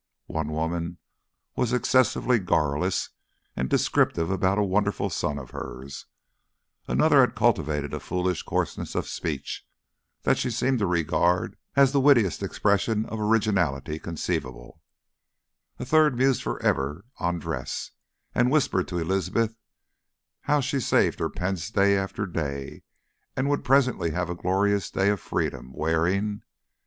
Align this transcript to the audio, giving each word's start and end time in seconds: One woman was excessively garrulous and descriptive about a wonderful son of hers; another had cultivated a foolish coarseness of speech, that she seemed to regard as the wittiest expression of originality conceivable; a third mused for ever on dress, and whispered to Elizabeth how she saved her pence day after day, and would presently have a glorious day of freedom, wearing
One 0.25 0.47
woman 0.47 0.97
was 1.55 1.73
excessively 1.73 2.39
garrulous 2.39 3.11
and 3.55 3.69
descriptive 3.69 4.31
about 4.31 4.57
a 4.57 4.63
wonderful 4.63 5.11
son 5.11 5.37
of 5.37 5.51
hers; 5.51 6.07
another 6.87 7.19
had 7.21 7.35
cultivated 7.35 7.93
a 7.93 7.99
foolish 7.99 8.41
coarseness 8.41 8.95
of 8.95 9.07
speech, 9.07 9.63
that 10.23 10.39
she 10.39 10.49
seemed 10.49 10.79
to 10.79 10.87
regard 10.87 11.55
as 11.75 11.91
the 11.91 11.99
wittiest 11.99 12.41
expression 12.41 13.05
of 13.05 13.19
originality 13.21 13.99
conceivable; 13.99 14.81
a 15.77 15.85
third 15.85 16.17
mused 16.17 16.41
for 16.41 16.59
ever 16.63 17.05
on 17.19 17.37
dress, 17.37 17.91
and 18.33 18.49
whispered 18.49 18.87
to 18.87 18.97
Elizabeth 18.97 19.55
how 20.41 20.59
she 20.61 20.79
saved 20.79 21.19
her 21.19 21.29
pence 21.29 21.69
day 21.69 21.95
after 21.95 22.25
day, 22.25 22.81
and 23.35 23.49
would 23.51 23.63
presently 23.63 24.09
have 24.09 24.31
a 24.31 24.35
glorious 24.35 24.89
day 24.89 25.09
of 25.09 25.19
freedom, 25.19 25.71
wearing 25.71 26.41